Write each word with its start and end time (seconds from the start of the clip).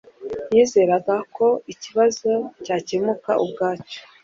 Yizeraga 0.53 1.15
ko 1.35 1.47
ikibazo 1.73 2.31
cyakemuka 2.63 3.31
ubwacyo 3.43 3.99